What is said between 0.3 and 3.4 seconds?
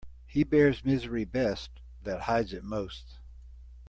bears misery best that hides it most.